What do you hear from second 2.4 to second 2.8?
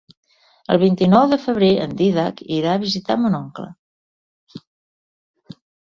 irà